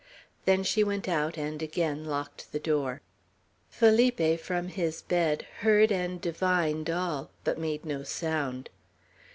[0.45, 3.03] Then she went out and again locked the door.
[3.69, 8.71] Felipe, from his bed, heard and divined all, but made no sound.